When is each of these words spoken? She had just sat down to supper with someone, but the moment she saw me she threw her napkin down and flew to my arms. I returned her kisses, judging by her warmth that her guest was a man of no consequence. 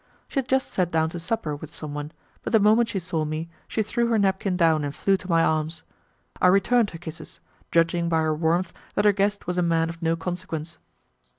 She 0.27 0.39
had 0.39 0.47
just 0.49 0.69
sat 0.71 0.89
down 0.89 1.09
to 1.11 1.19
supper 1.19 1.55
with 1.55 1.71
someone, 1.71 2.11
but 2.41 2.53
the 2.53 2.59
moment 2.59 2.89
she 2.89 2.97
saw 2.97 3.23
me 3.23 3.49
she 3.67 3.83
threw 3.83 4.07
her 4.07 4.17
napkin 4.17 4.57
down 4.57 4.83
and 4.83 4.95
flew 4.95 5.15
to 5.17 5.29
my 5.29 5.43
arms. 5.43 5.83
I 6.41 6.47
returned 6.47 6.89
her 6.89 6.97
kisses, 6.97 7.39
judging 7.71 8.09
by 8.09 8.21
her 8.21 8.33
warmth 8.33 8.73
that 8.95 9.05
her 9.05 9.11
guest 9.13 9.45
was 9.45 9.59
a 9.59 9.61
man 9.61 9.89
of 9.89 10.01
no 10.01 10.15
consequence. 10.15 10.79